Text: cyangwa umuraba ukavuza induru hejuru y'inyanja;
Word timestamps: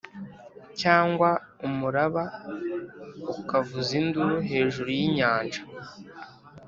cyangwa 0.81 1.29
umuraba 1.67 2.23
ukavuza 3.41 3.91
induru 4.01 4.37
hejuru 4.49 4.89
y'inyanja; 4.99 5.61